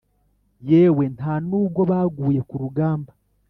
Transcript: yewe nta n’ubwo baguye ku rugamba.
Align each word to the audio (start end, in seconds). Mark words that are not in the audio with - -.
yewe 0.69 1.03
nta 1.15 1.33
n’ubwo 1.47 1.81
baguye 1.91 2.41
ku 2.49 2.55
rugamba. 2.63 3.11